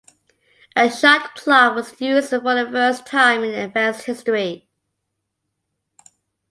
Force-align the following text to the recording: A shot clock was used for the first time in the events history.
A 0.75 0.89
shot 0.89 1.35
clock 1.35 1.75
was 1.75 2.01
used 2.01 2.29
for 2.31 2.39
the 2.39 2.67
first 2.71 3.05
time 3.05 3.43
in 3.43 3.51
the 3.51 3.61
events 3.63 4.05
history. 4.05 4.67